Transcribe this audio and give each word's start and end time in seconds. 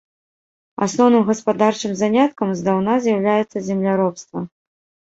Асноўным 0.85 1.25
гаспадарчым 1.29 1.91
заняткам 2.01 2.57
здаўна 2.65 2.99
з'яўляецца 3.07 3.57
земляробства. 3.71 4.39